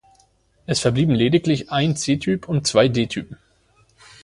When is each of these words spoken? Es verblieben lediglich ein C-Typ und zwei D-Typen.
Es 0.65 0.79
verblieben 0.79 1.13
lediglich 1.13 1.69
ein 1.71 1.95
C-Typ 1.95 2.49
und 2.49 2.65
zwei 2.65 2.87
D-Typen. 2.87 3.37